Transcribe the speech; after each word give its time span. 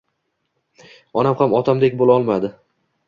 Onam 1.23 1.37
ham 1.41 1.53
otamdek 1.59 2.01
bo‘la 2.01 2.17
olmadi. 2.21 2.51